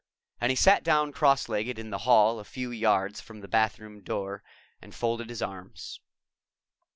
[0.39, 4.01] And he sat down cross legged in the hall a few yards from the bathroom
[4.01, 4.41] door
[4.81, 5.99] and folded his arms.